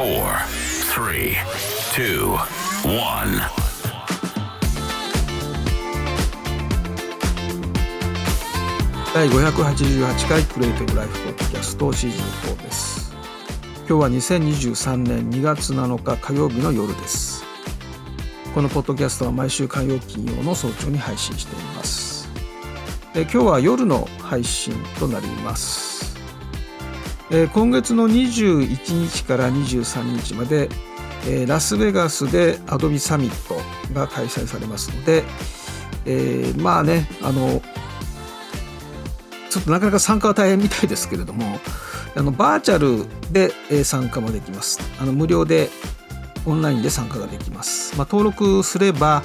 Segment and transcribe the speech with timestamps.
[0.00, 0.32] four,
[0.94, 1.36] three,
[1.92, 2.30] two,
[2.88, 3.38] one.
[9.12, 13.12] 第588回クリエイティブライフポッドキャストシーズン4です。
[13.86, 17.44] 今日は2023年2月7日火曜日の夜です。
[18.54, 22.26] このポッドキャストは毎週火曜金曜の早朝に配信しています。
[23.14, 26.09] え今日は夜の配信となります。
[27.30, 30.68] え今月の21日から23日まで
[31.26, 33.56] えラスベガスでアドビサミット
[33.94, 35.24] が開催されますので、
[36.06, 37.62] えー、まあねあの
[39.50, 41.44] ちょっとなかなか参加は大変みたいですけれども
[42.16, 44.80] あのバーチャルで参加もできます。
[45.00, 45.68] あの無料で
[46.46, 49.22] オンラインで参加ができます、まあ、登録すれば、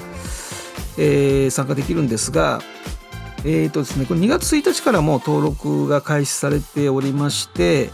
[0.98, 2.60] えー、参加できるんですが
[3.48, 7.90] えーとですね、これ2月1日からも登録が開始されておりまして、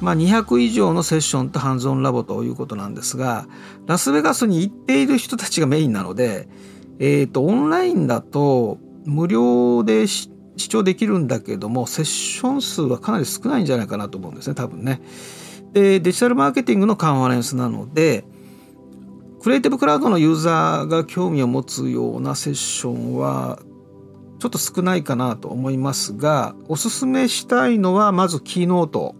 [0.00, 3.46] まあ、200以上のセッションとハンズオンラボということなんですが
[3.86, 6.48] ラスベガスに行っている人たちがメインなので、
[7.00, 10.30] えーと、オンラインだと無料で視
[10.68, 15.00] 聴できるんだけどもセッション数はかなり少ないんじゃないかなと思うんですね多分ね。
[15.72, 18.24] でデジタルマーケティングのカンファレンスなので
[19.40, 23.58] クリエイティブクラウドのユーザーが興味を持つようなセッションは
[24.42, 29.14] ちょっと少ないかなと思いますがおすすめしたいのはまずキーノート、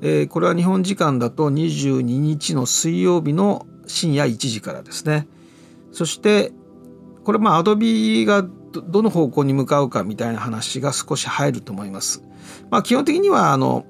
[0.00, 5.28] えー、これは日本時間だと22日の水曜日の深夜1時からですね。
[5.92, 6.52] そして
[7.22, 12.22] これまあアドビがどの方向に向かうかみたいな話が少し入ると思います。
[12.70, 13.84] まあ、基本的にはあの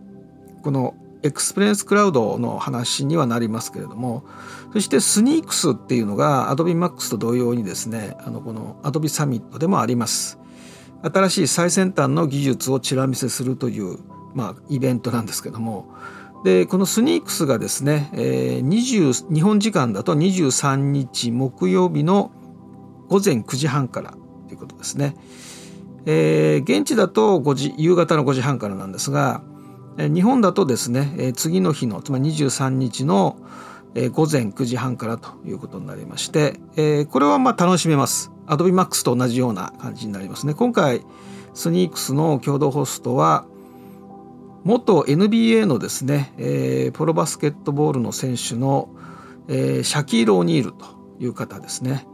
[0.64, 4.24] この Experience Cloud の話にはなりますけれども
[4.72, 10.39] そして Sneaks っていうのが Adobe Max と同様にですねあのこの Adobe サミットでもあります。
[11.02, 13.98] 新しい最先端の技術をちら見せするという、
[14.34, 15.94] まあ、イベントなんですけども
[16.44, 22.32] でこのスニークスがですね、えー、20日本時間だと23日木曜日の
[23.08, 24.12] 午前9時半から
[24.48, 25.16] ということですね。
[26.06, 29.42] えー、現地だと5時夕方の5時半からなんですが
[29.98, 33.36] 日本だとですね、次の日のつまり23日の、
[34.12, 41.02] 午前9時半からということになりまして、えー、これはまあ楽しめます Adobe Max と同じような感じになりますね今回
[41.54, 43.46] スニークスの共同ホストは
[44.64, 48.90] 元 NBA のですね、えー、プロバスケットボールの選手の、
[49.48, 50.84] えー、シャキール・オニールと
[51.18, 52.06] いう方ですね。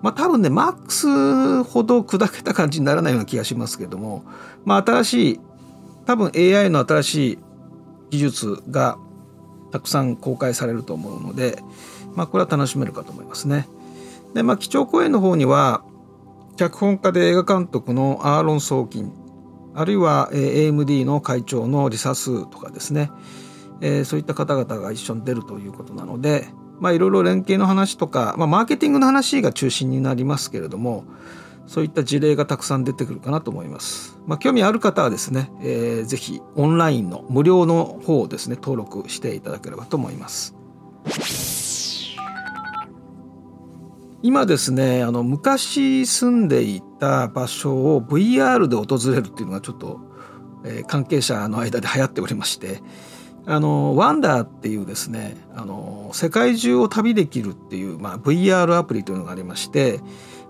[0.00, 4.22] まあ多分ね、マックスほど砕けた感じにならないような気がしますけども、
[4.64, 5.40] まあ新しい、
[6.06, 7.38] 多分 AI の新しい
[8.10, 8.98] 技術が
[9.72, 11.58] たくさん公開されると思うので、
[12.14, 13.66] まあこれは楽しめるかと思いますね。
[14.34, 15.84] で、まあ基調講演の方には、
[16.56, 19.12] 脚本家で映画監督のアーロン・ソーキン、
[19.74, 23.10] あるいは AMD の会長のリサスーとかですね、
[23.80, 26.46] えー、そういった方々が一緒に出るということなので、
[26.78, 31.04] ま、いろいろ連携の話とか、まあ、マーケティングの話が中心になりますけれども
[31.66, 34.18] そういった事例がたくさん出てくるかなと思います。
[34.26, 40.54] まあ、興味ある方はですね、えー、ぜひオンラインの無料の方をですね登録していただければと思います。
[44.24, 50.00] 今ですねあの昔住んでいた場所を VR で訪れるっていうのがちょっと、
[50.64, 52.80] えー、関係者の間で流行っておりまして
[53.44, 60.00] あのワンダーっていうですねあの世界中を旅できるっていう、まあ、VR アプリというのがありまして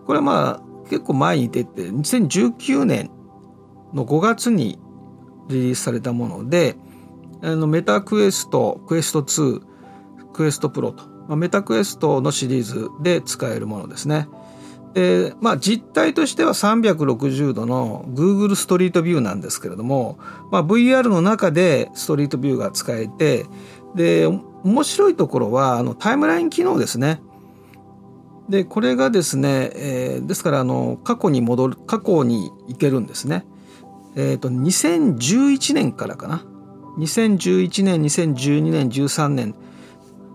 [0.06, 3.10] これはまあ結構前に出て2019年
[3.92, 4.78] の5月に
[5.48, 6.76] リリースされたもので
[7.42, 9.62] あのメタクエストクエスト2
[10.32, 14.28] クエストプロと、まあ、メタクエストのシリーズで使えるものですね。
[14.94, 20.18] でまあ、実態としては360度の Google ストリートビューなんですけれども、
[20.52, 23.46] まあ、VR の中でストリートビューが使えて
[23.96, 27.20] で面白いところはあのタイムライン機能ですね。
[28.48, 33.44] でこれがですね、えー、ですからあの過去に戻る過去に行けるんですね。
[34.14, 36.44] えっ、ー、と2011年からかな
[36.98, 39.54] 2011年2012年13年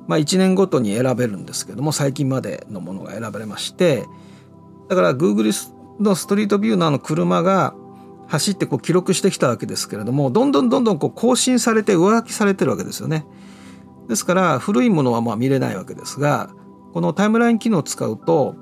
[0.09, 4.07] まあ1年ごとに選べるんですけども最近までのものが選ばれまして
[4.87, 5.53] だから Google
[5.99, 7.75] のストリートビューのあの車が
[8.27, 13.25] 走ってこう記録してきたわけですけれどもどんどんどんどんこう更新されて上書きされてるわけですよね。
[14.07, 16.49] ですから古いものはまあ見れないわけですが
[16.93, 18.55] このタイムライン機能を使うと、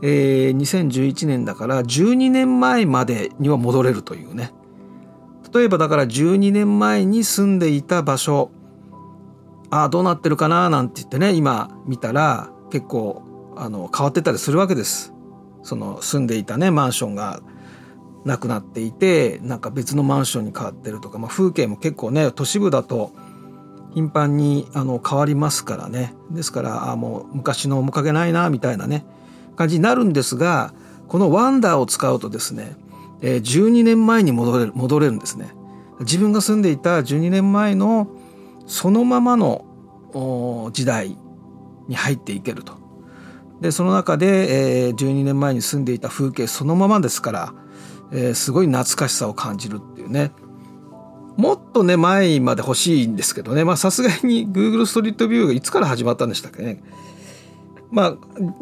[0.00, 4.54] えー、2011年だから12年前までには戻れるというね
[5.52, 8.50] 例えばだから12年前に住んでいた場所
[9.74, 10.70] ああどうなってるかな？
[10.70, 13.22] なんて言ってね今見たら結構
[13.56, 15.12] あの変わってたりするわけです。
[15.64, 17.40] その住んでいたねマンションが
[18.24, 23.10] なくなっていてなんか別のマンションに変わってるとか、まあ、風景も結構ね都市部だと
[23.94, 26.14] 頻繁にあの変わりますからね。
[26.30, 29.04] ですからあもう昔の面影ないなみたいなね
[29.56, 30.72] 感じになるんですが
[31.08, 32.76] このワンダーを使うとですね、
[33.22, 35.52] え、12年前に戻れる戻れるんですね。
[35.98, 38.06] 自分が住んでいた12年前の
[38.66, 39.64] そのままの
[40.72, 41.18] 時代
[41.88, 42.74] に入っていけると。
[43.60, 47.54] でその中で、えー、12年前に住んでいた風景そのままですから、
[48.12, 50.32] えー、すごい懐かしさを感じるっていうね。
[51.36, 53.64] もっとね前まで欲しいんですけどね。
[53.64, 56.82] まあさすがに Google ストリートビューがいつから始まったんでしたっけね。
[57.90, 58.12] まあ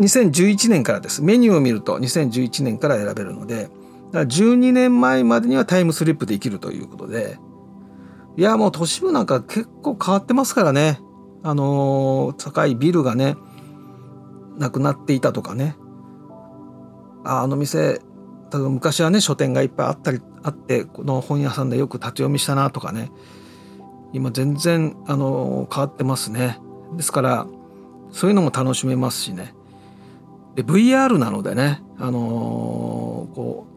[0.01, 1.23] 2011年からです。
[1.23, 3.69] メニューを見ると2011年から選べるので
[4.13, 7.39] 12年前までにはタイムスリップできるということで。
[8.37, 11.01] いやもう都市部なんか結構変わってますからね。
[11.43, 13.37] あのー、高いビルがね
[14.59, 15.77] なくなっていたとかね。
[17.25, 18.01] ああの店例え
[18.59, 23.11] ば昔はね書店がいっぱいあったりあってこの本屋さんでよく立ち読みしたなとかね。
[24.13, 26.59] 今全然あの変わってますね。
[26.97, 27.47] ですから
[28.11, 29.55] そういうのも楽しめますしね。
[30.55, 33.72] で VR なのでねあのー、こう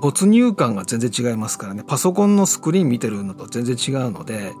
[0.00, 4.52] 没入感が全然違いますからねパソコンのスクリーン見てるのと全然違うので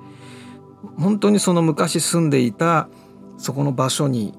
[0.98, 2.88] 本当にその昔住んでいた
[3.36, 4.34] そこの場所に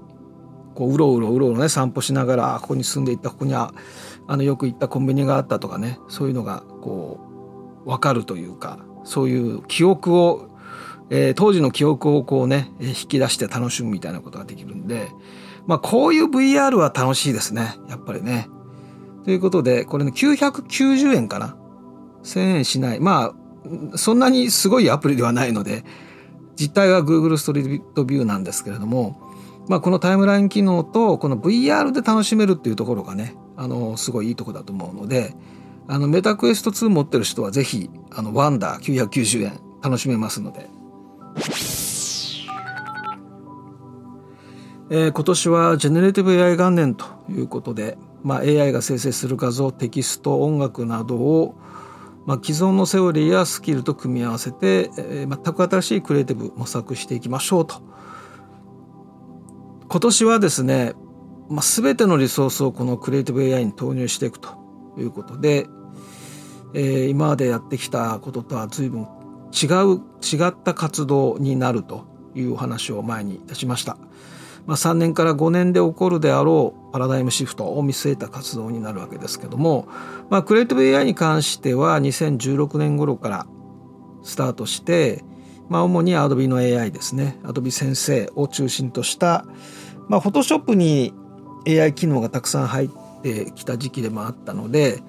[0.76, 3.74] こううろうろうろうろね散歩しながらここに住んでいたここにあ
[4.28, 7.20] あのよく行ったコンビニがあったとかねそういうのがこ
[7.86, 10.50] う分かるというかそういう記憶を、
[11.10, 15.10] えー、当時の記憶をこうね引き出して楽しむみたいなことができるんで
[15.66, 18.50] まあこういう VR は楽しいですねやっぱりね。
[19.26, 21.58] ということでこれね990円かな
[22.24, 23.00] ？1000円しない。
[23.00, 23.34] ま
[23.94, 25.84] あそんなにすごいアプリではないので
[26.56, 29.30] 実態は Google ストリートビューなんですけれども
[29.70, 35.36] まあ、このタイムライン機能とこの VR で楽しめるっていうところがねあのすごいいいとこだと思うので
[35.88, 40.68] あのメタクエスト2持ってる人はぜひあのワンダー990円楽しめますので、
[44.90, 51.56] えー、今年はジェネレーティブ AI 元年ということで、まあ、AI が生成する画像テキスト音楽などを
[52.30, 57.82] まあ、既存のセオリーやスキルと組み合わせて、えー、全く新しいクリエイティブ模索していきましょうと
[59.88, 60.94] 今年はですね、
[61.50, 64.50] まあ、全てのリソースをこのクリエイティブ AI に投入していくと
[64.98, 65.66] いうことで、
[66.76, 69.08] えー、今までやってきたこととは随分
[69.52, 72.06] 違う違った活動になると
[72.36, 73.98] いうお話を前にいたしました。
[74.70, 79.88] まあ、3年から5年で起こるであろうパラダイムシフトを見据えた活動になるわけですけども、
[80.30, 83.48] まあ、クリエイティブ AI に関しては2016年頃から
[84.22, 85.24] スタートして、
[85.70, 87.40] まあ、主に Adobe の AI ですね。
[87.44, 89.44] Adobe 先生を中心とした
[90.10, 91.14] まあ、フォトショップに
[91.68, 92.90] AI 機能がたくさん入っ
[93.22, 95.02] てきた時期でもあったので、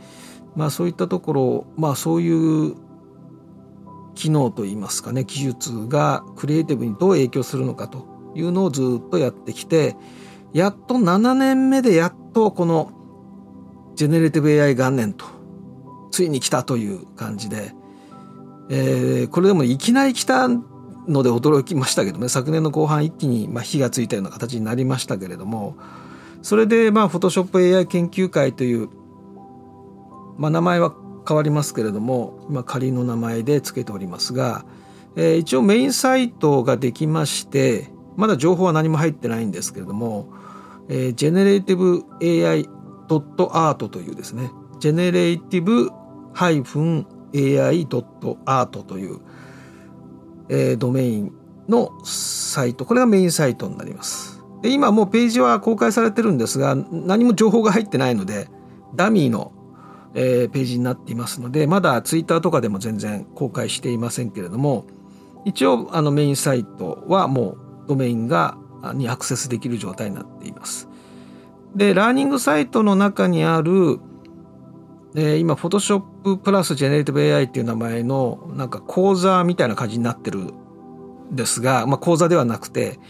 [0.55, 2.77] まあ、そういったところ、まあ、そういう
[4.15, 9.97] 機能といいますかね技術がクリエイティブにどう影響するのかというのをずっとやってきて
[10.53, 12.93] やっと7年目でやっとこの
[13.95, 15.27] ジェネレティブ AI 元年と
[16.11, 17.73] ついに来たという感じで、
[18.71, 25.77] えー、これでもいきなり来たので驚きましたけどね昨年の後半一気にま火がついたような形になりましたけれども
[26.43, 28.89] それでまあフォトショップ AI 研究会という、
[30.39, 30.95] まあ、名前は
[31.27, 34.65] 変わりますけれども今仮の名前で付けておりますが、
[35.17, 40.29] えー、一応メインサイトができましてまだ情報は何も入ってないんですけれども、
[40.89, 45.91] えー、 Generative AI.art というですねジェネレーティブ
[46.35, 49.19] -AI.art という
[50.51, 51.33] えー、ドメイン
[51.69, 54.43] のサイトこれがメインサイトになります。
[54.63, 58.49] で今もうページは公開されてるんですが何も情報が入ってないので
[58.95, 59.53] ダミーの、
[60.15, 64.85] えー、ページになっていますのでまだツイッターとかでも全然公開していませんけれども
[65.47, 68.57] 一応あのメインサイトはもうドメインが
[68.95, 70.89] にアクセスできる状態になっています
[71.75, 74.01] でラーニングサイトの中にある
[75.15, 80.53] で今、フォトショッププラスジェネレティブ AI っていう名前のなんか講座みたいな感じになってるん
[81.33, 83.01] ですが、まあ、講座ではなくて、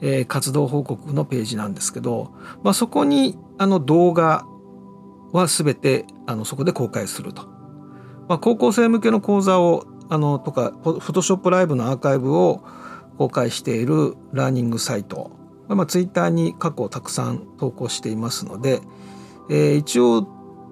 [0.00, 2.32] えー、活動報告のページなんですけど、
[2.62, 4.46] まあ、そこにあの動画
[5.32, 7.48] は全てあのそこで公開すると。
[8.28, 12.62] まあ、高校生向けの講座をあのとかフォトショップライブのアーカイブを
[13.20, 15.30] 公開しているラーニングサイト、
[15.68, 18.80] まあ、ツイッターに過去たくさん投稿していますので、
[19.50, 20.26] えー、一応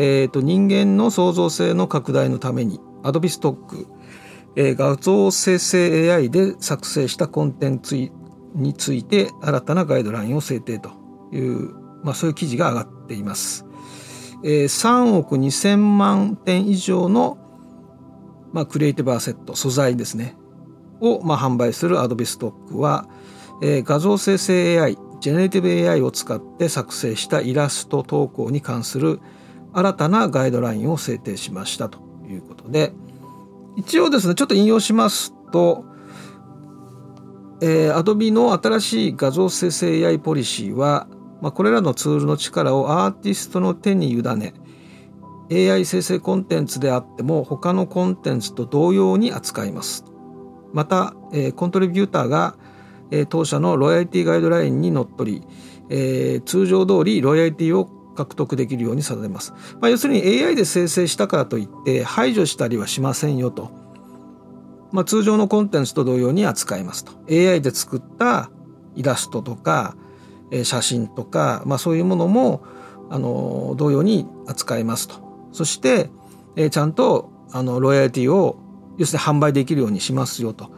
[0.00, 3.86] えーと、人間の創造性の拡大のために Adobe ストック、
[4.56, 8.10] えー、画像生成 AI で作成したコンテンツ
[8.54, 10.90] について新たなガイドラインを制定と
[11.32, 13.64] いう、まあ、そういう記事が上がっています。
[14.44, 17.38] えー、3億2,000万点以上の、
[18.52, 20.36] まあ、クリエイティブアセット素材ですね
[21.00, 23.08] を、まあ、販売する Adobe ストックは、
[23.62, 29.20] えー、画像生成 AI ジェネレティブ AI を使って作成したイラスト投稿に関する
[29.72, 32.92] 新たなガイドラインを制定しましたということで
[33.78, 35.84] 一応ですねちょっと引用しますと、
[37.62, 41.06] えー、Adobe の新しい画像生成 AI ポリシーは、
[41.40, 44.52] まあ、これらのツールの力をアーティストの手に委ね
[45.52, 50.04] AI 生成コンテンツであっても他のコンテンツと同様に扱います。
[50.74, 52.56] また、えー、コントリビューターが、
[53.10, 55.42] えー、当社のロイヤリティガイドラインにのっとり、
[55.88, 59.52] えー、通常通りロイヤリティを獲得できるように定めます。
[59.80, 63.70] まあ、要するに AI で生成したからといって排除したりはしませんよと。
[64.90, 67.12] まあ、通常のコンテンツと同様に扱いますと。
[67.30, 68.50] AI で作った
[68.96, 69.96] イラストとか
[70.64, 72.64] 写真とか、まあ、そういうものも
[73.10, 75.14] あの同様に扱いますと。
[75.52, 76.10] そして、
[76.56, 78.58] えちゃんとあのロイヤリティを
[78.96, 80.72] 要するに販売できるようにしますよと。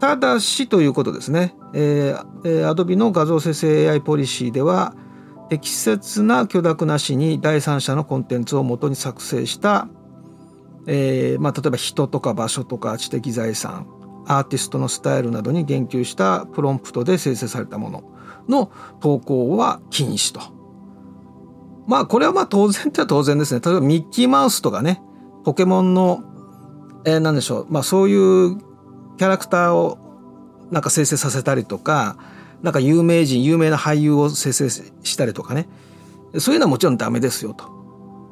[0.00, 1.54] ただしということですね。
[1.74, 4.94] えー、Adobe の画像生成 AI ポリシーでは、
[5.52, 9.86] 適切な許諾なしに第三者のコンテンツをもとに作成した、
[10.86, 13.86] えーまあ、例えば人とか場所とか知的財産
[14.26, 18.02] アーティストのスタイルなどに言及したプロンプトで生成されたもの
[18.48, 20.40] の投稿は禁止と。
[21.86, 23.60] まあこれはまあ当然っては当然ですね。
[23.62, 25.02] 例えばミッキーマウスとかね
[25.44, 26.22] ポケモンの、
[27.04, 29.98] えー、何でしょう、まあ、そういうキャラクターを
[30.70, 32.16] なんか生成させたりとか
[32.62, 35.68] なんか有名人有名な俳優を生成したりとかね。
[36.38, 37.70] そういうのはもちろんダメですよと。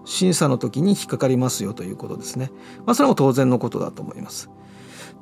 [0.05, 2.51] 審査の時に引っかかりますよということですね。
[2.87, 4.51] まあそれも当然のことだと思います。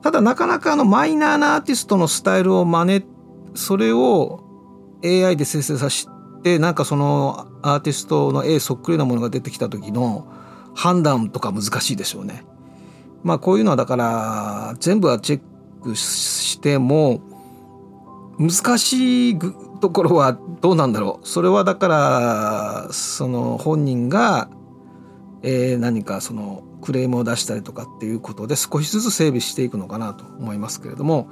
[0.02, 3.04] ただなかなかあのマイナーなアーティストのスタイルを真似
[3.54, 4.44] それを
[5.04, 6.06] AI で生成させ
[6.42, 10.28] てなんかそのアーティストの絵そっくりなものが出てきた時の
[10.74, 12.44] 判断とか難しいでしょうね。
[13.24, 15.40] まあこういうのはだから全部はチェッ
[15.82, 17.20] クしても
[18.38, 19.38] 難しい
[19.80, 21.26] ところはどうなんだろう。
[21.26, 24.49] それはだからその本人が、
[25.42, 31.28] えー、何かそのクレームを出したりとかっていうことで少しずつ整備していくのかなと思いますけれども。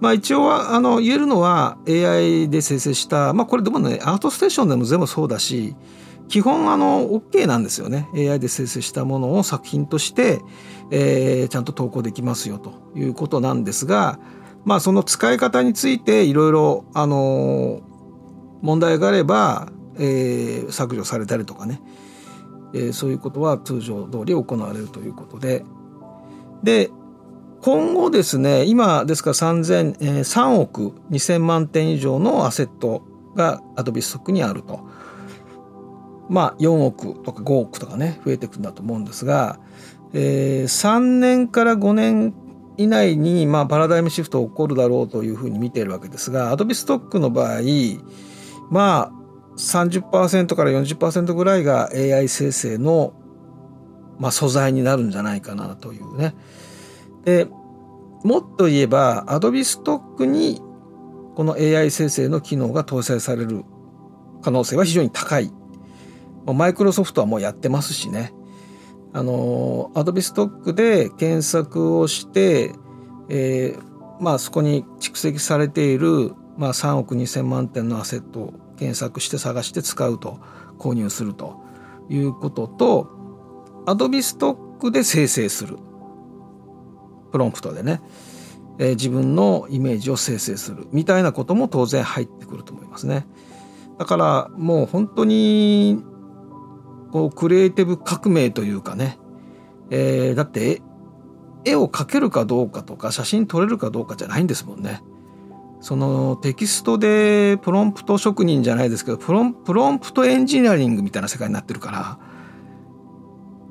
[0.00, 5.76] まあ一応はあの言えるのは AI で生成したまあこれでもねアートステーションでも全部そうだし
[6.28, 8.08] 基本あの OK なんですよね。
[8.14, 10.40] AI で生成したものを作品として、
[10.90, 14.18] えー、ちゃんと投稿できますよということなんですが
[14.64, 17.80] まあその使い方についていろいろあの
[18.62, 21.80] 問題があれば、えー、削除されたりとかね、
[22.74, 25.64] えー、そういうことは通常通り行われるということで
[26.62, 26.90] で
[27.62, 33.02] 今後ですね今ですから3000、えー、3億2000万点以上のアセット
[33.34, 34.86] がアドビストックにあると。
[36.28, 39.58] まあ4億とか5億とかね増えていくんだと思うんですが、
[40.12, 42.34] えー、3年から5年
[42.78, 47.60] 以内に、まあ、パラダイムシフト起こるだろうというふうに見ているわけですが、アドビストックの場合、
[48.70, 49.12] まあ、
[49.58, 53.12] 30%から40%ぐらいが AI 生成の、
[54.18, 56.34] まあ、素材になるんじゃないかなというね。
[57.24, 57.48] で、
[58.22, 60.62] もっと言えば、アドビストックに
[61.34, 63.64] この AI 生成の機能が搭載される
[64.40, 65.52] 可能性は非常に高い。
[66.46, 68.32] マイクロソフトはもうやってますしね。
[69.12, 72.74] あのアドビストックで検索をして、
[73.28, 80.40] えー、まあそこに蓄積されている、まあ、3億2,000万点のアセットを検索して探して使うと
[80.78, 81.60] 購入すると
[82.08, 83.08] いうことと
[83.86, 85.78] アドビストックで生成する。
[87.32, 88.00] プロンプトでね、
[88.78, 90.86] えー、自分のイメージを生成する。
[90.92, 93.26] みたいなことも当然入ってくると思いますね。
[93.98, 96.02] だからもう本当に
[97.12, 99.18] こうクリエイティブ革命というかね、
[99.90, 100.82] えー、だって
[101.64, 105.02] 絵を描けるかどうかとか写真撮れるかどうかじゃないんですもんね。
[105.80, 112.18] そのテキストでプロンプト職人じゃないですけどプロンプロンプトエンジニアリングみたいな世界になってるから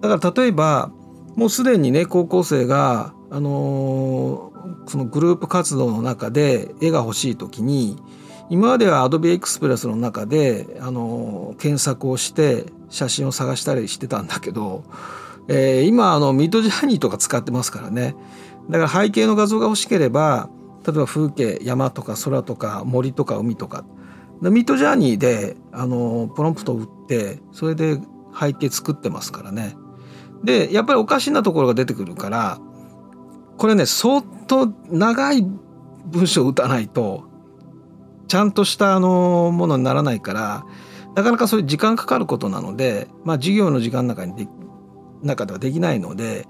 [0.09, 0.91] だから例えば
[1.35, 8.01] もうすでにね高校生が、あのー、そのグループ活動の中で絵が欲しい時に
[8.49, 14.83] 今までは Adobe Express の中で、あの、検索をして写真を探したりしてたんだけど、
[15.47, 18.15] えー、今あの Midjourney とか使ってますからね。
[18.69, 20.49] だから背景の画像が欲しければ
[20.85, 23.85] 例えば風景山とか空とか森とか海とか。
[24.39, 27.99] ミッドジャーニーであのプロンプトを打ってそれで
[28.39, 29.75] 背景作ってますからね。
[30.43, 32.59] でやっぱりおかしなところが出てくるから
[33.57, 35.43] これね相当長い
[36.05, 37.23] 文章を打たないと
[38.27, 40.65] ちゃんとしたあのものにならないから
[41.15, 44.47] なかなかそういう時間かかることなのでまあ授業の時間の中にで
[45.23, 46.47] 中ではできないので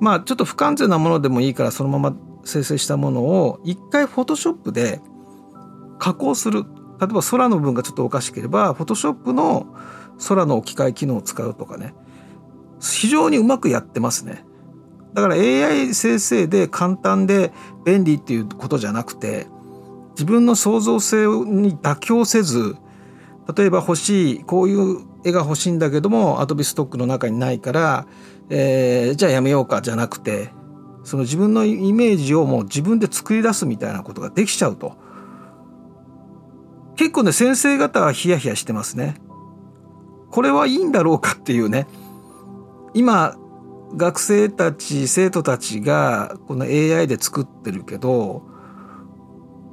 [0.00, 5.00] まあちょっと不完全なものでもいいからそのまま生成したものを一回フォトショップで
[5.98, 6.64] 加工する。
[7.00, 9.72] 例えば空の部分がちょっとおかしければフォトショップの
[10.26, 11.94] 空の置き換え機能を使うとかね。
[12.80, 14.44] 非常にうまくやってますね。
[15.14, 17.52] だから AI 生成で簡単で
[17.84, 19.46] 便利っていうことじゃなくて
[20.18, 22.74] 自分の創造性に妥協せず
[23.56, 28.08] 例えば欲しいこういう絵が欲しいんだけどもアドビストックの中にないから、
[28.50, 30.50] えー、じゃあやめようかじゃなくて
[31.04, 34.96] その自分のイメージをもう自分で作り出すみたいなことができちゃうと。
[36.96, 39.14] 結構ね先生方はヒヤヒヤしてますね。
[40.30, 41.86] これはいいんだろうかっていうね。
[42.92, 43.36] 今
[43.96, 48.57] 学生たち生徒たちがこの AI で作ってるけど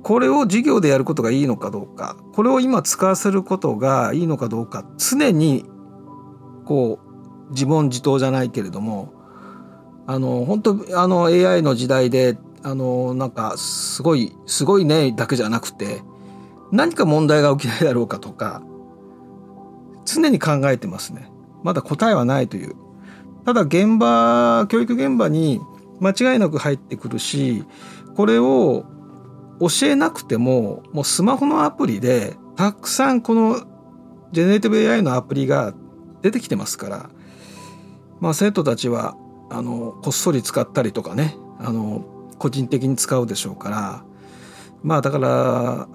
[0.05, 5.65] これを授業でやることがいいのかどうかこれを今使わせることがいいのかどうか常に
[6.63, 6.99] こ
[7.47, 9.11] う自問自答じゃないけれども
[10.05, 16.03] あの本当あの AI の時代であのなんかすごいすごいねだけじゃなくて
[16.71, 18.61] 何か問題が起きないだろうかとか
[20.05, 21.31] 常に考えてますね。
[21.63, 22.75] まだ答えはないという。
[23.43, 25.61] ただ現場教育現場に
[25.99, 27.63] 間違いなく入ってくるし
[28.15, 28.85] これを
[29.59, 33.59] 教えなくてももうスマホのアプリでたくさんこの
[34.31, 35.73] ジェネレーティブ AI のアプリが
[36.21, 37.09] 出てきてますから
[38.19, 39.15] まあ生徒たちは
[39.49, 42.03] あのこっそり使ったりとかねあの
[42.37, 44.03] 個人的に使うでしょうから
[44.83, 45.87] まあだから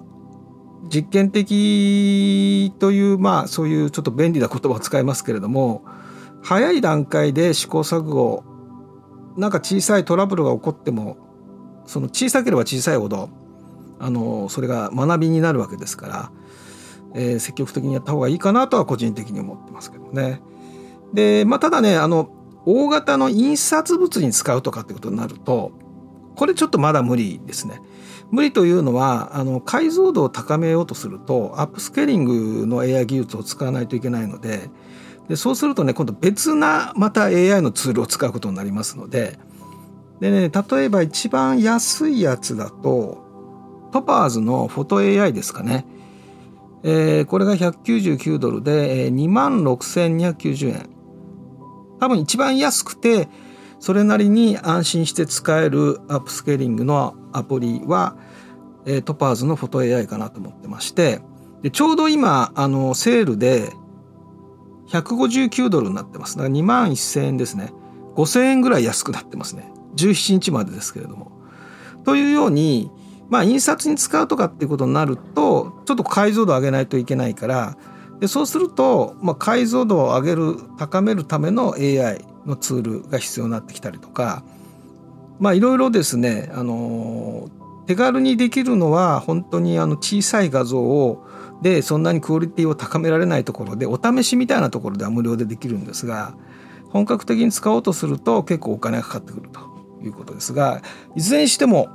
[0.88, 5.84] 実験的というまあそういうちょっと便利な言葉を使いますけれども
[6.42, 8.44] 早い段階で試行錯誤
[9.36, 11.18] なんか小さいトラブルが起こっても
[11.86, 13.28] その小さければ小さいほど
[14.00, 16.32] あのそれが学びになるわけですから、
[17.14, 20.40] えー、積極的にやった方がいいかなとは個人的に思ってますけどね。
[21.12, 22.30] でまあただねあの
[22.66, 25.72] 大型の印刷物に使うとかってことになると
[26.36, 27.80] これちょっとまだ無理ですね。
[28.30, 34.70] 無理というのはあの解像度を高めようとするとアップスケーリングの AI 技術を使わないといけないので
[35.28, 39.38] でそうするとね今度別なまた AI のツールを使うことになりますので
[40.20, 43.29] でね例えば一番安いやつだと
[43.90, 45.84] トパーズのフォト AI ですかね、
[46.82, 50.88] えー、これが199ドルで、えー、2万6290円。
[51.98, 53.28] 多分一番安くて
[53.78, 58.16] それなりに安心して使えるアップスケーリングのアプリは、
[58.86, 61.20] えー、トパーズのフォト AI かなと思ってまして。
[61.62, 63.70] でちょうど今あのセールで
[64.88, 66.36] 159ドルになってます。
[66.36, 67.72] だから2万1000円ですね。
[68.16, 69.70] 5000円ぐらい安くなってますね。
[69.96, 71.32] 17日までですけれども。
[72.04, 72.90] というように
[73.30, 77.76] まあ印刷に使うとかっていうことになるとちょっと解像度を上げないといけないから
[78.18, 84.42] でそうすると、まあ、解像度を上げる高めるための AI のツールが必要になってきたりとか
[85.38, 87.48] まあいろいろですねあの
[87.86, 91.26] 手軽にできるのは本当にあの小さい画像を
[91.62, 96.34] でそんなにクオリティを高められないところでお試しみたいなところでは無料でできるんですが
[96.90, 99.60] 本格的に使おうとすると結構お金がかかってくると
[100.02, 100.82] いうことですが
[101.16, 101.88] いずれにしても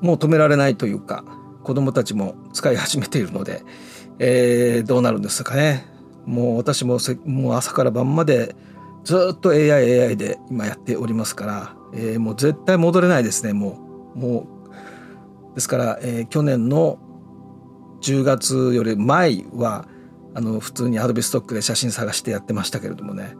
[0.00, 1.24] もう止められないというか
[1.62, 3.62] 子どもたちも使い始めているので
[4.18, 5.86] えー、どうなるんですかね。
[6.24, 8.56] もう私ももう朝から晩まで
[9.04, 13.78] ずっと AI, AI で今やっておりますから、えー、もう絶対戻れないですねも
[14.14, 14.18] う。
[14.18, 14.48] も
[15.52, 16.98] うですから、えー、去年の
[18.00, 19.86] 10月より前は
[20.34, 23.36] あの普通にアドビストックで写真探してやってましたけれどもね、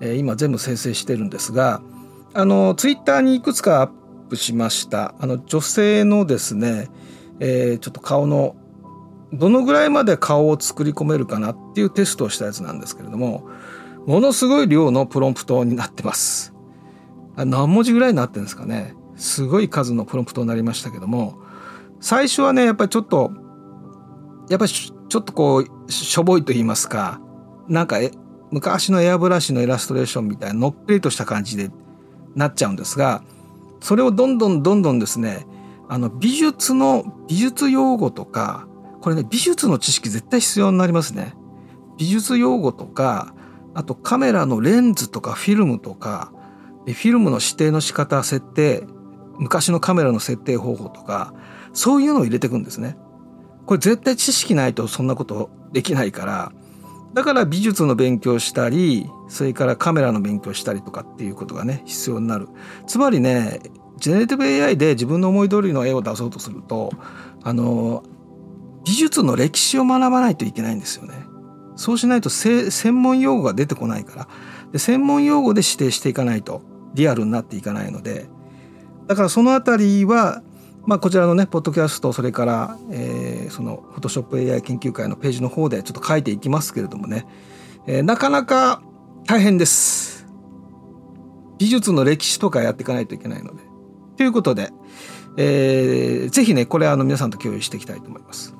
[0.00, 1.82] えー、今全部生成してるんですが
[2.32, 3.90] あのツイッターにいくつか
[4.28, 5.14] プしました。
[5.18, 6.90] あの女性のですね、
[7.40, 8.56] えー、ちょっと顔の
[9.32, 13.48] どのぐらいまで顔を作り込めるかなっていうテストをしたやつなんですけれども
[14.06, 16.54] ものすごい量のプロンプトになってます。
[17.36, 18.94] 何文字ぐらいになってるんですかね。
[19.16, 21.38] すごい数のプロンプトになりましたけども
[22.00, 23.32] 最初はねやっぱりちょっと
[24.48, 27.20] やっぱりちょっとこうしょぼいと言いますか
[27.68, 27.98] なんか
[28.50, 31.70] 昔のエアブラシのイラストレーションみたいなのっぺりとした感じで
[32.34, 33.22] なっちゃうんですが
[33.84, 35.46] それをどんどんどんどんですね
[35.90, 38.66] あの美術の美術用語とか
[39.02, 41.34] これね美術の知識絶対必要になりますね。
[41.98, 43.34] 美術用語とか
[43.74, 46.32] あとカメラのレンズとかフィルムとか
[46.86, 48.84] フィルムの指定の仕方設定
[49.38, 51.34] 昔のカメラの設定方法とか
[51.74, 52.96] そういうのを入れていくんですね。
[53.66, 56.52] これ絶対知識ないとそんなことできないから
[57.14, 62.48] だから美術の勉強したりそれからカメラの勉強したりとかっていうことがね必要になる。
[62.86, 63.60] つまりね
[63.98, 66.90] ジェネレティブ AI で自分の思い通りの絵を出そうとすると
[67.42, 68.02] あの
[68.84, 71.14] 美術の歴史を学ばないといけないんですよね。
[71.76, 74.28] そうしないと専門用語が出てこないから。
[74.72, 76.62] で専門用語で指定していかないと
[76.94, 78.26] リアルになっていかないので。
[79.06, 80.42] だからそのあたりは、
[80.86, 87.26] まあ、こちらのねポッドキャストそれから、えー、そのフォトショップ AI 研究会のページの方でちょっと書いていきますけれどもね、
[87.86, 88.82] えー、なかなか
[89.26, 90.26] 大変です。
[91.58, 93.62] 美術の歴史とかやっていかないといけないので。
[94.16, 94.70] ということで、
[95.38, 98.54] えー、ぜひねこれあの皆さんと共有していきたいと思います。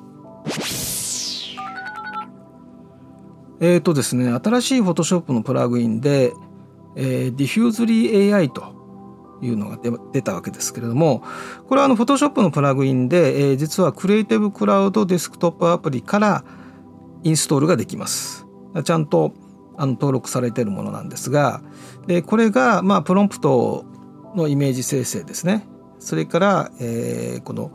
[3.61, 6.33] えっ、ー、とですね新しいフォトショップのプラグインで、
[6.95, 8.74] えー、ディフューズリー AI と
[9.45, 9.79] いうのが
[10.11, 11.23] 出たわけですけれども
[11.67, 16.43] これはあの Photoshop のプラグインで、えー、実は Creative Cloud デスクトップアプリから
[17.23, 18.45] インストールができます。
[18.83, 19.33] ちゃんと
[19.77, 21.61] あの登録されているものなんですが
[22.07, 23.85] でこれがまあプロンプト
[24.35, 25.65] のイメージ生成ですね。
[25.99, 27.71] それから、えー、この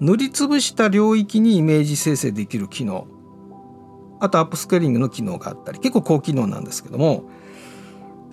[0.00, 3.06] 塗りつぶした領域にイメージ生成できる機能。
[4.20, 5.78] あとアップスケーリングの機能があったり。
[5.80, 7.24] 結構高機能なんですけども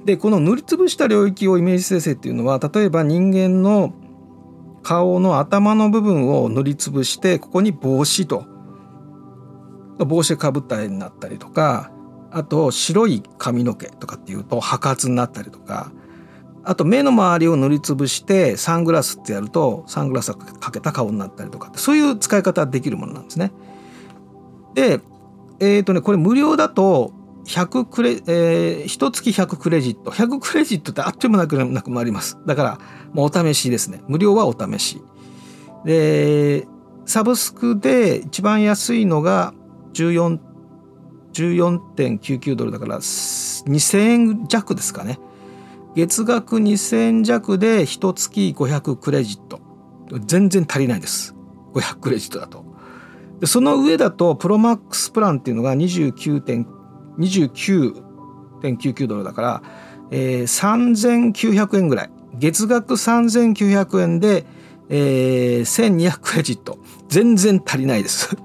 [0.06, 3.94] でこの塗りつぶした領域をイメージ生成っていうのは例えば人間の
[4.82, 8.46] 顔の頭の部分を塗りつぶしてここに帽子と
[9.98, 11.92] 帽子かぶった絵になったりとか
[12.32, 15.92] あと白い髪の毛とかっていうと白髪になったりとか
[16.64, 23.52] あと目の周りを塗りつぶしてサングラスってやるとサングラスかけた顔になったりとかそういう使い方できるものなんですね。
[24.76, 25.02] で
[25.60, 27.12] えっ、ー、とねこれ無料だと
[27.50, 30.12] 100クレ、えー、1月100クレジット。
[30.12, 32.38] 100クレジットってあっという間なくなくなります。
[32.46, 32.80] だから、
[33.12, 34.04] もうお試しですね。
[34.08, 35.02] 無料はお試し。
[35.84, 36.68] で、
[37.08, 39.56] サブスクで一番安いのが
[39.94, 40.40] 14、
[41.34, 45.20] 14.99ドルだから2000円弱ですかね。
[45.96, 49.60] 月額2000円弱で1月500クレジット。
[50.28, 51.34] 全然足りないです。
[51.74, 52.64] 500クレジットだと。
[53.40, 56.79] でその上だとプロマックスプランっていうのが29.99
[57.20, 59.62] 29.99ドルだから、
[60.12, 62.10] えー、3900円ぐらい。
[62.36, 64.46] 月額3900円で、
[64.90, 66.80] えー、1200クレジット。
[67.10, 68.36] 全然足りないです。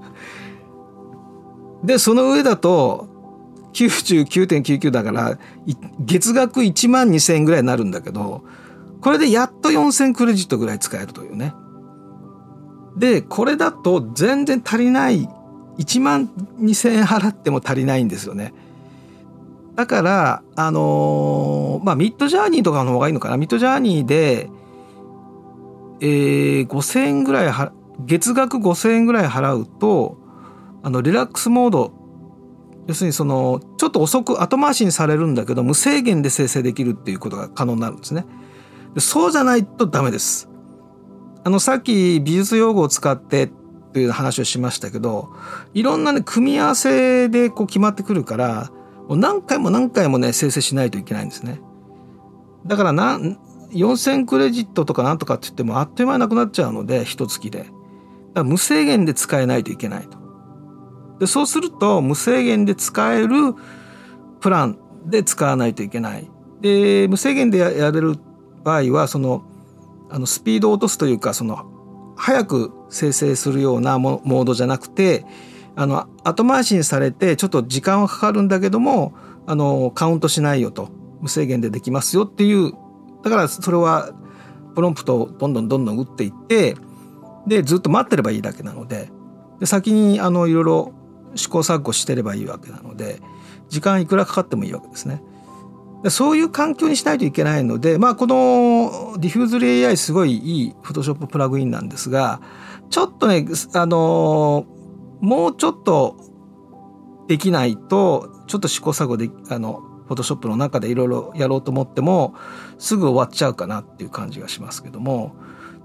[1.83, 3.07] でその上だと
[3.73, 5.37] 99.99だから
[5.99, 8.43] 月額1万2000円ぐらいになるんだけど
[9.01, 11.53] これでやっと4000クレジットぐらい使えるというね。
[12.97, 15.29] でこれだと全然足りない。
[15.77, 16.27] 1万
[16.59, 18.53] 2,000円払っても足りないんですよね。
[19.75, 23.37] だからあのー、まあミッドジャーニーとかの方がいいのかな？
[23.37, 24.49] ミッドジャーニーで、
[26.01, 30.17] えー、5,000円ぐらいは月額5,000円ぐらい払うと
[30.83, 31.93] あのリラックスモード
[32.87, 38.25] 要するにそのちょっと遅く後回しにされるんだけど無制限で生成できるっていうことが可能になるんですね。
[38.93, 40.49] でそうじゃないとダメです。
[41.43, 43.51] あの、さっき美術用語を使って
[43.93, 45.29] という話をしましたけど、
[45.75, 48.71] いろんなね、組み合わせでこう決まってくるから、
[49.07, 51.61] もう何回も何回もね、生成しないといけないんですね。
[52.65, 53.19] だからな、
[53.71, 57.59] 4000クレジットとかなんとかって言ってもあっという間になくなっちゃうので、一月で。
[57.59, 57.71] だか
[58.35, 60.17] ら無制限で使えないといけないと。
[61.19, 63.53] で、そうすると無制限で使える
[64.39, 66.29] プランで使わないといけない。
[66.61, 68.17] で、無制限でやれる
[68.63, 69.43] 場合は、その、
[70.09, 71.65] あのスピードを落とすというかその
[72.15, 75.25] 早く生成するようなモードじゃなくて
[75.75, 79.13] あの後回しにされてちょっと時間はかかるんだけども
[79.45, 80.89] あのカウントしないよと。
[81.21, 82.73] 無制限でできますよっていう。
[83.23, 84.11] だからそれは
[84.75, 86.75] プロンプトをどんどんどんどん打っていって
[87.47, 89.09] でずっと待ってればいいだけなので。
[89.59, 90.93] で先にいろいろ
[91.35, 93.21] 試行錯誤してればいいわけなので
[93.69, 95.21] 時間いくらかかってもいいわけですね。
[96.09, 102.41] そういう環境にしないといけないので、まあ、このディフューズリ AI すごいいい Photoshop プラグインなんですが
[102.91, 104.67] ちょっとねあの
[105.25, 106.17] もうちょっと
[107.27, 112.35] できないとちょっと試行錯誤であのフォトショップの中でいろいろやろうと思っても
[112.77, 115.35] すぐ終わっちゃうかなっていう感じがしますけども。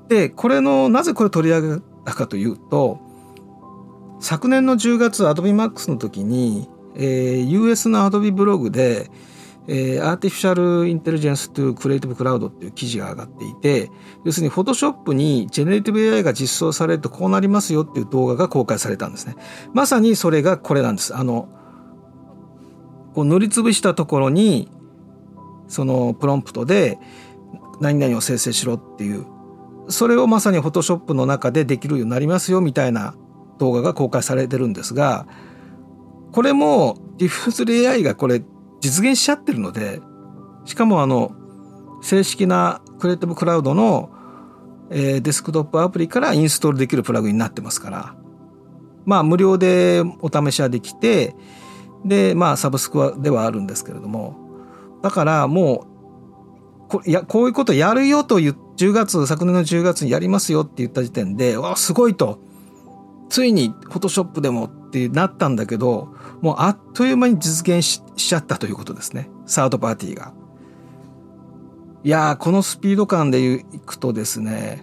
[0.09, 2.99] でこれのなぜこれ取り上げたかというと
[4.19, 9.09] 昨年の10月 AdobeMax の時に、えー、US の Adobe ブログで
[9.69, 13.91] えー、アーティフィシャルインテリジェンスというクリエイティブクラウドっていう記事が上がっていて、
[14.25, 19.37] 要するにフォトショップにジェネレティブ AI が実装されるとこうなりますよっていう動画が公開されたんですね。
[19.73, 21.15] まさにそれがこれなんです。
[21.15, 21.49] あの、
[23.15, 24.69] こう塗りつぶしたところに、
[25.69, 26.99] そのプロンプトで
[27.81, 29.27] 何々を生成しろっていう、
[29.89, 33.15] それをまさに Photoshop の中でできるようになりますよみたいな
[33.59, 35.27] 動画が公開されてるんですが、
[36.33, 38.43] これもディフューズ AI がこれ
[38.81, 40.01] 実現しちゃってるので
[40.65, 41.33] しかもあの
[42.03, 44.11] 正式な Creative Cloud の、
[44.91, 48.15] え、デスクトップアプリからインストールできるプラグインになってますから。
[49.07, 51.35] まあ無料でお試しはできて
[52.05, 54.37] でまあサブスクではあるんですけれども。
[55.03, 55.87] だからも
[56.87, 62.39] うこやこういうことやるよという10月昨年の10月にやりますよって言った時点でわすごいと。
[63.29, 70.33] ついにフォトショップでもってなったんだけどもうあっという間に実現ししちゃったということですねサードパーティーが。
[72.03, 74.83] いやこのスピード感でいくとですね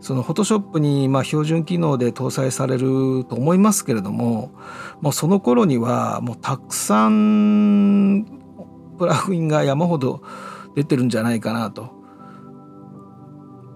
[0.00, 4.50] そのフォトショップにまあ標準機能で搭載されると思いますけれども
[5.00, 8.24] もうその頃にはもうたくさん
[8.98, 10.22] プラグインが山ほど
[10.74, 11.96] 出てるんじゃないかなと。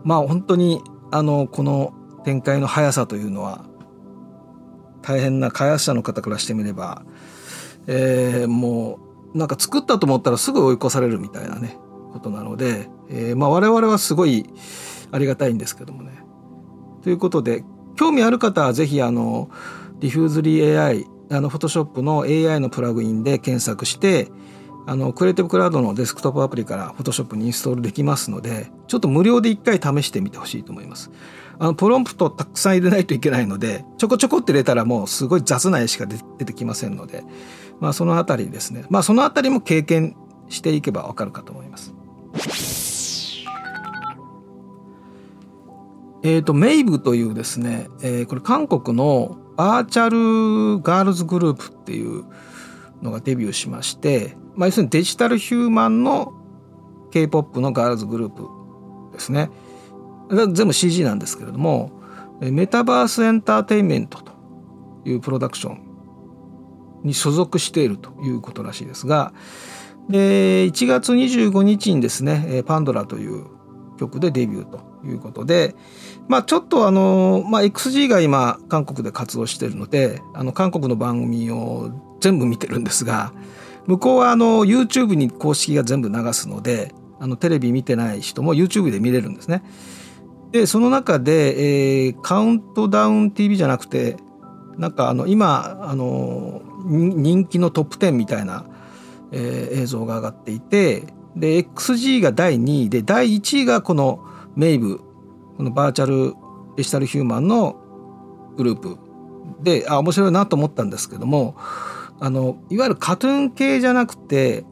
[0.04, 3.64] まあ本当にあのこの展開の速さというのは
[5.02, 7.04] 大変な開発者の方からしてみれば、
[7.86, 8.98] えー、も
[9.34, 11.78] うなんか作ったと思ったらすぐ追い越されるみたいなね
[12.12, 14.46] ことなので、えー、まあ我々はすごい
[15.10, 16.12] ありがたいんですけどもね。
[17.02, 17.64] ということで
[17.96, 19.50] 興味ある方はぜひあの
[20.00, 24.30] ディフューズリー AI あのフォトショップの AI のプラグインで検索して
[24.86, 31.10] あの Creative Cloud のデスクトップアプリから Photoshop にインストールできますのでちょっと無料で一回試してみてほしいと思います。
[31.58, 37.22] あのプロンプトたくさん入れないといけないのでちょこちょこって入れたらもうすごい雑な絵しか出てきませんので、
[37.82, 40.14] まあ、そのあたりですねまあそのあたりも経験
[40.48, 41.92] していけばわかるかと思います。
[46.22, 52.24] えっ、ー、とメイブというですね、えー、これ韓国のバーチャルガールズグループっていう
[53.02, 56.34] のがデビューしまして、まあ、要するにデジタルヒューマンの
[57.10, 58.46] K-POP のガールズグループ
[59.12, 59.50] ですね。
[60.30, 61.90] 全部 CG なんですけれども
[62.40, 64.32] メタバースエンターテインメントと
[65.04, 65.91] いうプロダクション
[67.04, 69.32] に所属しているということらしいですが
[70.08, 73.46] で1月25日にですね「パンドラ」という
[73.98, 75.74] 曲でデビューということで
[76.28, 83.32] まあちょっとあの、まあ、XG が今韓国で活動しているのであの韓国の番組を全部見てるんですが
[83.86, 89.62] 向こうはあの YouTube に公式が全部流すのであのテレビ見てない人も YouTube で見れるんですね。
[90.50, 94.16] でその中で、えー、カウントダウン TV じゃなくて
[94.76, 98.66] なんかあの今あの人気のトップ10みたいな、
[99.32, 101.04] えー、映像が上がっていて
[101.36, 104.24] で XG が第2位で第1位がこの
[104.56, 104.98] メイブ
[105.56, 106.34] このバーチャル
[106.76, 107.76] デジタルヒューマンの
[108.56, 108.98] グループ
[109.62, 111.56] であ面白いなと思ったんですけども
[112.20, 114.64] あのいわゆるカトゥーン系じゃなくて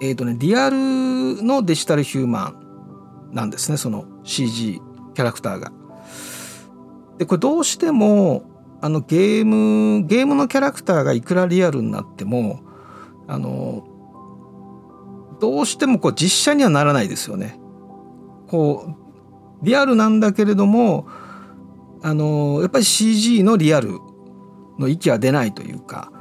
[0.00, 2.54] えっ、ー、とねリアルのデジタルヒューマ
[3.30, 4.80] ンなんですねその CG
[5.14, 5.72] キャラクターが。
[7.18, 8.42] でこれどうしても
[8.84, 12.60] あのゲームゲームのキャラクターがいくらリアルになっても
[13.26, 13.82] あの
[15.40, 17.58] どうしてもこう実写にはならないですよね。
[18.46, 18.94] こ
[19.62, 21.08] うリアルなんだけれども
[22.02, 24.00] あのやっぱり CG のリアル
[24.78, 26.12] の域は出ないというか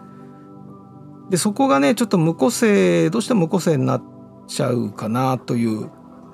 [1.30, 4.04] でそこがねちょっと無個性どうしても無個性になっ
[4.48, 5.92] ちゃうかなという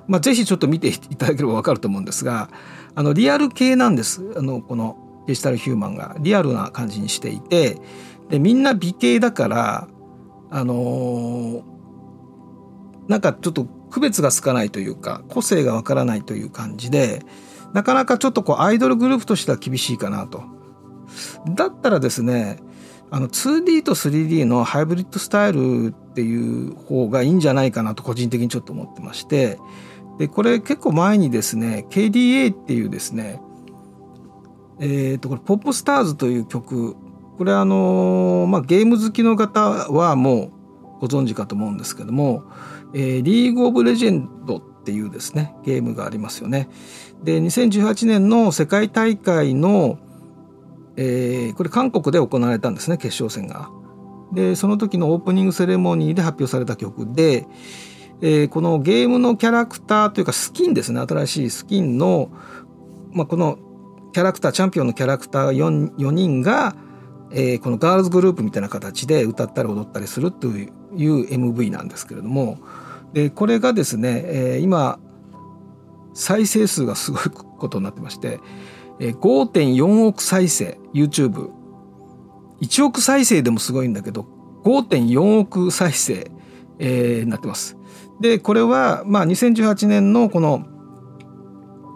[0.08, 2.50] まあ、ぜひちょっと見ていただければ分かると思うんですが
[2.94, 7.80] あのリアル系なんですあのこのデジタルヒューマンがリアルな感じにしていて
[8.30, 9.88] でみんな美形だから
[10.50, 11.64] あのー、
[13.08, 17.22] なんかちょっと区別がつかないというか個性がわからないという感じで
[17.74, 20.42] なかなかちょっとこうアイドルグループとしては厳しいかなと。
[21.54, 22.58] だったらですね
[23.12, 29.60] あの 2D と 3D のハイブリッドスタイルっていう方がいいんじゃないかなと個人的にちょっと思ってまして
[30.18, 33.42] でこれ結構前にですね KDA っていうですね
[34.80, 36.96] え、ー、とこれ「ポップスターズ」という曲
[37.38, 40.52] これあのまあゲーム好きの方はもう
[41.00, 42.44] ご存知かと思うんですけども、
[42.94, 46.70] えー、リーグ・オブ・レジェンドっていうですねゲームがありますよね。
[47.24, 50.00] で2018年の世界大会の、
[50.98, 53.70] えー、これ韓国で行われたんですね決勝戦が。
[54.34, 57.48] でその時のオープニングセレモニーで発表された曲で、
[58.22, 62.30] えー、このゲームのキャラクターというかスキンですね新しいスキンの、
[63.12, 63.58] まあ、この
[64.12, 66.76] キャラクターチャンピオンのキャラクター 4, 4人が、
[67.32, 72.60] えー、このガールズグループみたいな形で歌ったり踊ったりするという MV なんですけれども
[73.14, 75.00] でこれがですね、えー、今
[76.14, 78.40] 再生数がすごいことになってまして、
[79.00, 84.26] えー、5.4億再生 YouTube1 億再生でもすごいんだけど
[84.64, 86.32] 5.4億再生、
[86.80, 87.78] えー、なってます。
[88.20, 90.66] でこれはまあ2018年のこの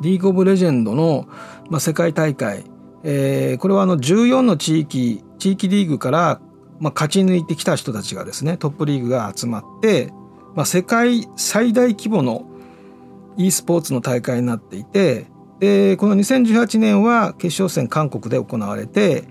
[0.01, 1.27] リーグオブレジェンドの、
[1.73, 2.65] まあ、世界大会、
[3.03, 6.39] えー、これはあの14の地域地域リーグから、
[6.79, 10.13] まあ、勝ち抜いてきた人たちがですねトップリーグが集まって、
[10.53, 12.45] まあ、世界最大規模の
[13.37, 15.25] e スポーツの大会になっていて
[15.59, 19.23] でこの2018年は決勝戦韓国で行われて、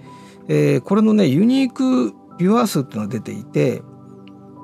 [0.49, 3.83] えー、これのねユニークビュアー数っていうのが出ていて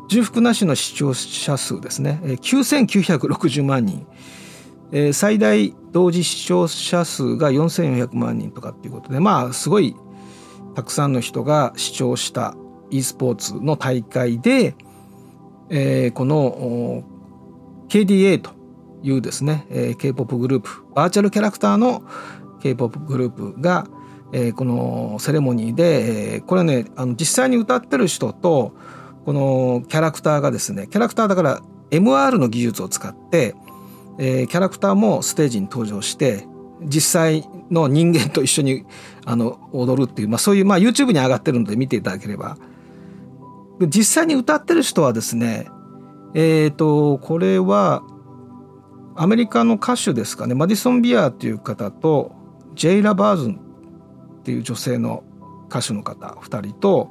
[0.08, 2.18] 重複なしの視聴者数ですね。
[2.24, 4.04] 9960万人、
[4.90, 9.96] えー、最大同時視聴者数が4400万人とかっていうことでまあすごい
[10.76, 12.54] たくさんの人が視聴した
[12.88, 14.76] e スポーツの大会で、
[15.70, 17.02] えー、この
[17.88, 18.52] KDA と
[19.02, 22.04] いうですね、えー、K-POP グループバーチャルキャラクターの
[22.62, 23.88] K-POP グループが、
[24.32, 28.72] えー、このセレモニーで、えー、これはねあの実際に歌ってる人と
[29.24, 33.56] このキャラクターがですねキャラクターだから MR の技術を使って、
[34.18, 36.46] えー、キャラクターもステージに登場して
[36.82, 38.84] 実際の人間と一緒に
[39.24, 42.56] あの踊るっていう、まあ、そういう、まあ、YouTube に上がってるので見ていただければ。
[43.80, 45.68] 実際に歌ってる人はですね
[46.34, 48.02] えっ、ー、とこれは
[49.14, 50.54] アメリカの歌手ですかね。
[50.54, 52.32] マディソン・ビアーっていう方と
[52.74, 53.60] ジェイラ・バーズン
[54.40, 55.24] っていう女性の
[55.68, 57.10] 歌手の方2人と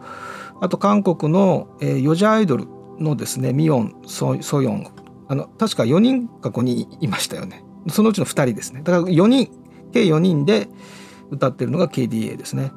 [0.61, 2.67] あと韓国の、えー、ヨジャアイドル
[2.99, 4.87] のですねミヨンソヨン
[5.27, 7.63] あの確か4人か5人いましたよね。
[7.89, 8.81] そのうちの2人ですね。
[8.83, 9.49] だから4人
[9.93, 10.69] 計4人で
[11.31, 12.71] 歌ってるのが KDA ですね。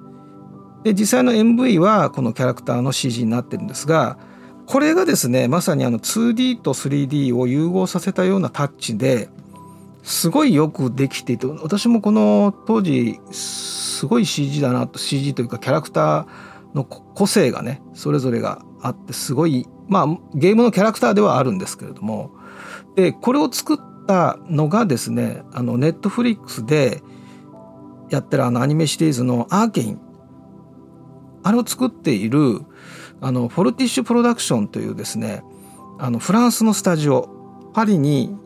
[0.82, 4.18] で実際の MV はこのキャラクターの CG になってるんですが
[4.66, 9.28] これがですねまさにあの 2D と 3D を融合させたようなタッチで
[10.02, 16.26] すごいよくできていて私もこの当時すごい CG だなと CG というかキャラクター
[16.74, 22.30] の個性がねそれぞれがあってすごいまあゲームのキャラクターではあるんですけれども
[22.96, 27.02] でこれを作ったのがですねあのネットフリックスで
[28.10, 30.00] やってるあのアニメシリーズの「アーケイン」
[31.42, 32.60] あれを作っている
[33.20, 35.42] あのフォルティッシュプロダクションというですね
[35.98, 37.40] あのフランスのスタジオ。
[37.72, 38.36] パリに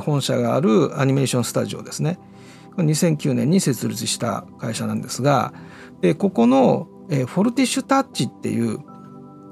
[0.00, 2.18] 本社があるアニメーションスタジオですね。
[2.76, 5.52] 2009年に設立した会社なんですが
[6.00, 8.78] でここの、フォルティッシュタッチっていう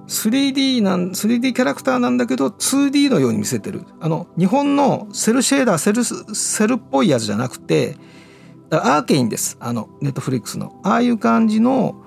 [0.08, 3.84] 3D なん 3D キャラクターなんだけど 2D のように見せてる。
[4.00, 7.96] あの日本のセルシェーダーセルセルっぽいやつじゃなくて
[8.70, 9.58] Arcane です。
[9.60, 10.80] あの Netflix の。
[10.82, 12.02] ああいう感じの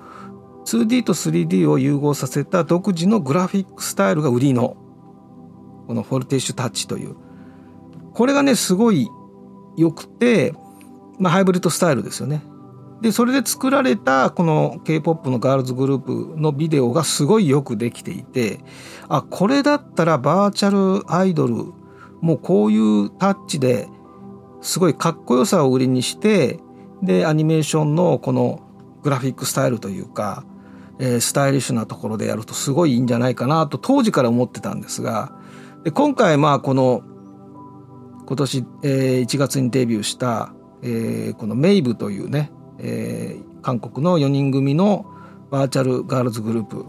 [0.66, 4.76] 2D と 3D を融合させた独自のグラフィックスタイルが売りの
[5.86, 7.14] この Fortiche タッチという。
[8.12, 9.08] これがねすごい
[9.76, 10.54] 良くて
[11.20, 12.42] まあハイブリッドスタイルですよね。
[13.02, 18.60] でそれで作られたこの K-POP のガールズグループのビデオがすごいよくできていて
[19.08, 21.72] あこれだったらバーチャルアイドル
[22.20, 23.88] もうこういうタッチで
[24.60, 26.60] すごいかっこよさを売りにして
[27.02, 28.62] でアニメーションのこの
[29.02, 30.44] グラフィックスタイルというか、
[31.00, 35.32] えー、スタイリッシュなところでやるとすごいいいんじゃないかなと当時から思ってたんですが
[35.82, 37.02] で今回まあこの
[38.26, 45.06] 今年、えー、1月にデビューした、えー、このメイブというねえー、韓国の4人組の
[45.50, 46.86] バーチャルガールズグループ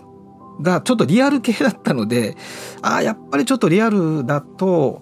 [0.62, 2.36] がちょっとリアル系だったので
[2.82, 5.02] ああやっぱりちょっとリアルだと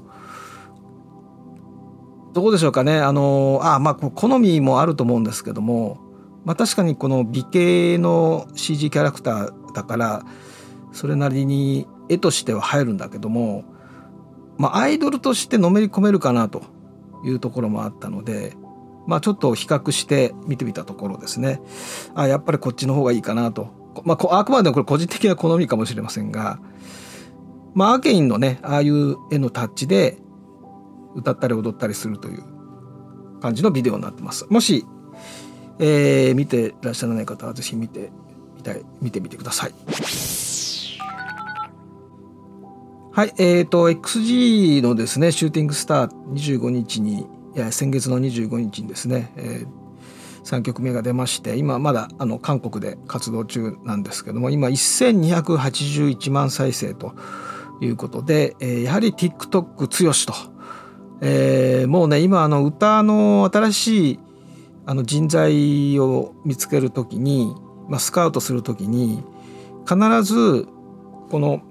[2.34, 3.00] どうでしょうかね。
[3.00, 6.00] あのあまあ好みもあると思うんですけども、
[6.46, 10.26] まあ、確かにこの美形の CG キャラクターだから
[10.94, 13.66] それなりに絵としては入るんだけども、
[14.58, 16.64] まあ、アイドルとしてのめり込めるかなと
[17.26, 18.56] いうところもあったので
[19.08, 21.60] まあ、ちょっと比較して見てみたところですね
[22.14, 23.70] あやっぱりこっちの方がいいかなと、
[24.04, 26.60] まあ、あくまでもこれ個人的な好みかもしれませんが、
[27.74, 30.18] まあ、アーケインのねああいう絵のタッチで
[31.16, 32.44] 歌ったり踊ったりするという
[33.42, 34.46] 感じのビデオになってます。
[34.50, 34.86] もし、
[35.80, 38.12] えー、見てらっしゃらない方はぜひ見て
[38.56, 39.74] みたい見てみてください。
[43.14, 47.28] はい、えっ、ー、と XG のですねシューティングスター25日に
[47.72, 49.68] 先月の25日にですね、えー、
[50.44, 57.14] 3曲目が出まして今まだあの韓国で活動中なんですけども今1281万再生と
[57.82, 60.34] いうことで、えー、やはり TikTok 強しと、
[61.22, 64.20] えー、もうね今あの歌の新しい
[64.86, 67.56] あの人材を見つける時に、
[67.88, 69.24] まあ、スカウトする時に
[69.88, 70.68] 必ず
[71.30, 71.62] この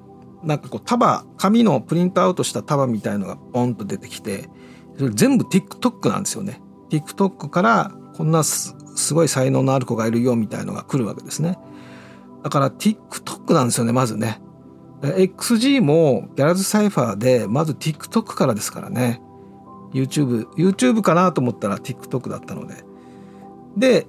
[0.42, 4.48] なんかこう束紙のプリントアウトした束みたいのがポンと出てきて
[5.08, 6.60] 全部 TikTok なんですよね。
[6.90, 8.74] TikTok からこんなす
[9.14, 11.58] ごい才能のある子がいるよみたいのが来るわけですね。
[12.42, 14.42] だから TikTok なんですよねまずね。
[15.02, 19.22] XG もギャラズサイファーでまず TikTok からですからね。
[19.92, 22.84] YouTube、YouTube かなと思ったら TikTok だったので。
[23.76, 24.06] で、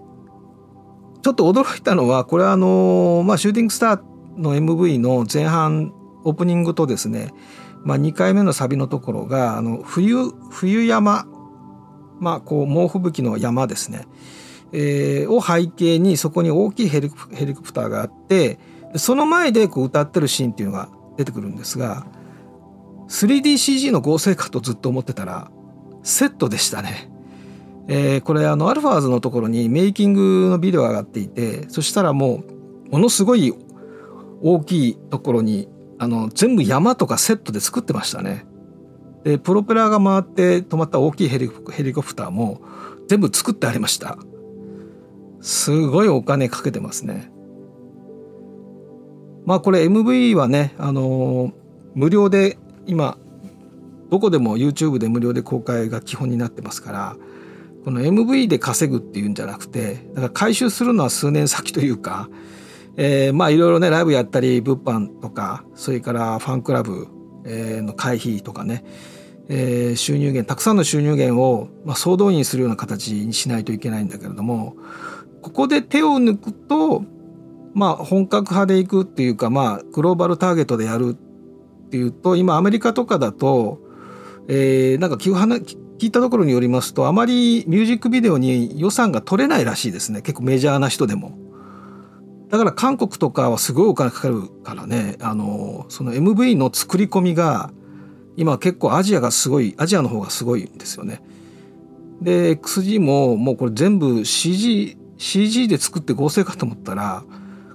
[1.22, 4.02] ちょっと驚いたのは、これはあの、まあ、シューティングスター
[4.38, 7.34] の MV の前半オープニングとですね、
[7.84, 11.26] まあ、2回目のサビのところがあの冬冬山、
[12.20, 14.08] まあ、こう猛吹雪の山ですね、
[14.72, 18.60] えー、を背景にそこに大きいヘリヘリコプターがあって
[18.96, 22.06] その前でこう歌ってるシーンっていうのが出てくるんですが
[23.10, 25.52] 3DCG の合成かとずっと思ってたら
[26.04, 27.10] セットでしたね。
[27.88, 32.44] えー、これあのアルファーズのところにメイキングのビデオが上がっていてそしたらも
[32.88, 33.54] うものすごい
[34.42, 35.68] 大きいところに
[36.02, 38.47] あの全部山とかセットで作ってましたね。
[39.24, 42.60] でプロペラが回って止まった大きいヘリヘリコプターも
[43.08, 44.18] 全部作ってありました。
[45.41, 47.32] すごいお金かけてますね。
[49.45, 51.54] まあこれ MV はね、あの
[51.93, 53.20] 無料で今
[54.10, 57.16] どこでも YouTube で無料で公開が基本になってますから
[57.86, 62.28] この MV で稼ぐっていうんじゃなくてだから回収するのは数年先というか
[62.98, 67.08] えー、まあいろいろねライブやったり物販とかそれからファンクラブ
[67.46, 68.84] の会費とかね、
[69.50, 74.76] えー、収入源たくさんの収入源を、まあ、総動員するような形にしないといけないんだけれども
[75.42, 77.04] ここで手を抜くと
[77.74, 83.80] まあ本格派でいくっていうかまあグローバルターゲットでやるっていうと今アメリカとかだと、
[84.48, 91.41] えー、なんか聞いたところによりますとあまりミュージックビデオに予算が取れないらしいですね結構メジャーな人でも。
[92.52, 97.72] だから韓国とかはすごいお金かかるからねあのその MV の作り込みが
[98.36, 101.22] 今結構アジアがすごいアジアの方がすごいんですよね。
[102.22, 107.24] で XG ももうこれ全部 CG, CG で作って合成かと思ったら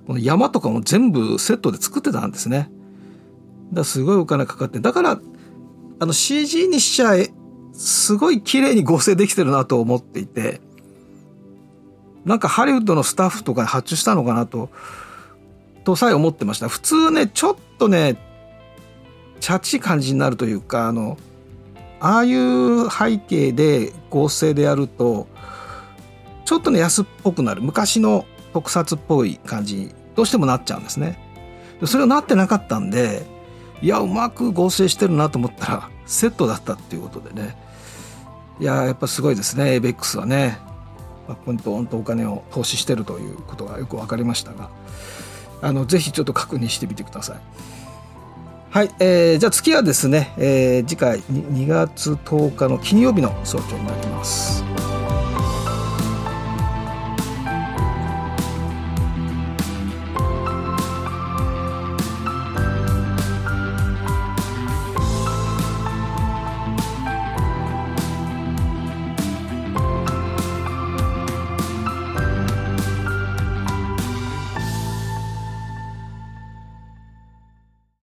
[0.06, 2.58] この山とかも全部セットで作ってたんですね。
[2.58, 2.70] だか
[3.76, 5.18] らすごいお金かかってだから
[6.00, 7.30] あの CG にしちゃえ
[7.72, 10.60] すごい綺麗に合成できてるなと思っていて
[12.26, 14.68] なんかハリウッドのスタッフとかに発注したのかなと、
[15.84, 16.68] とさえ思ってました。
[16.68, 18.16] 普通ね、ちょっとね、
[19.38, 21.16] チャチい感じになるというか、あの、
[22.00, 25.28] ああいう背景で合成でやると、
[26.44, 27.62] ちょっとね、安っぽくなる。
[27.62, 31.20] 昔の特撮っぽい感じにどうしてもなっちゃうんですね。
[31.84, 33.24] それはなってなかったんで、
[33.82, 37.56] いや、うまく合成してるなと思ったら、セットだったっていうことでね。
[38.58, 40.58] いや、やっぱすごいですね、エイベックスはね。
[41.28, 44.70] まあ、ここにドーンとお金を投資してるということがよく分かりましたが
[45.62, 47.38] あのぜひちょっと確認してみてください。
[48.70, 54.75] はい、えー、じゃあ次はですね、えー、次回 2, 2月10日の金曜日の早朝になります。